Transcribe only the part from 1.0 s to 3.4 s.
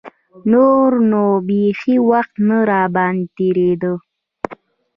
نو بيخي وخت نه راباندې